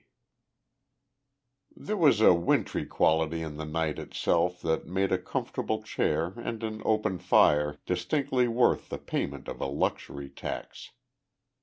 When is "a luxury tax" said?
9.61-10.89